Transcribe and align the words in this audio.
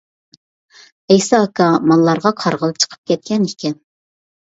ئەيسا 1.13 1.43
ئاكا 1.43 1.69
ماللارغا 1.91 2.35
قارىغىلى 2.43 2.81
چىقىپ 2.83 3.01
كەتكەن 3.15 3.51
ئىكەن. 3.53 3.83